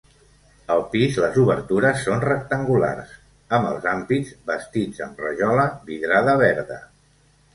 Al 0.75 0.79
pis, 0.93 1.17
les 1.23 1.35
obertures 1.41 1.99
són 2.07 2.23
rectangulars, 2.23 3.11
amb 3.57 3.69
els 3.73 3.85
ampits 3.93 4.33
bastits 4.51 5.05
amb 5.09 5.21
rajola 5.27 5.67
vidrada 5.91 6.37
verda. 6.45 6.79